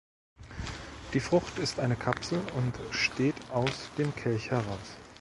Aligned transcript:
Die 1.13 1.19
Frucht 1.19 1.59
ist 1.59 1.79
eine 1.79 1.95
Kapsel 1.95 2.41
und 2.57 2.73
steht 2.89 3.35
aus 3.51 3.91
dem 3.99 4.15
Kelch 4.15 4.49
heraus. 4.49 4.97